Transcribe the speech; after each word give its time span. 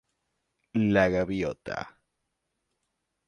La 0.95 1.03
gaviota. 1.15 1.77